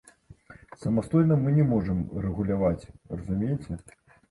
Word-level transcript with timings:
Самастойна 0.83 1.37
мы 1.43 1.53
не 1.59 1.65
можам 1.75 2.01
рэгуляваць, 2.25 2.89
разумееце? 3.15 3.81